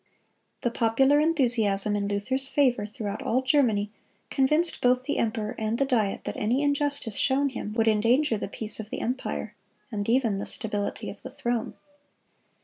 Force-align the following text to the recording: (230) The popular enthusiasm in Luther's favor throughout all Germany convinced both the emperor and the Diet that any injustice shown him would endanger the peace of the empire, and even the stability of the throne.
(230) 0.63 0.63
The 0.67 0.79
popular 0.79 1.19
enthusiasm 1.19 1.95
in 1.95 2.07
Luther's 2.07 2.47
favor 2.47 2.87
throughout 2.87 3.21
all 3.21 3.43
Germany 3.43 3.91
convinced 4.31 4.81
both 4.81 5.03
the 5.03 5.19
emperor 5.19 5.53
and 5.59 5.77
the 5.77 5.85
Diet 5.85 6.23
that 6.23 6.35
any 6.37 6.63
injustice 6.63 7.17
shown 7.17 7.49
him 7.49 7.71
would 7.73 7.87
endanger 7.87 8.35
the 8.35 8.47
peace 8.47 8.79
of 8.79 8.89
the 8.89 8.99
empire, 9.01 9.55
and 9.91 10.09
even 10.09 10.39
the 10.39 10.47
stability 10.47 11.11
of 11.11 11.21
the 11.21 11.29
throne. 11.29 11.75